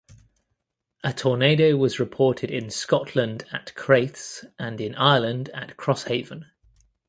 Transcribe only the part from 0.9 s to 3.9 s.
A tornado was reported in Scotland at